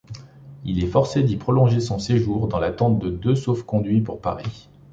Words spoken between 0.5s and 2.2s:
Il est forcé d'y prolonger son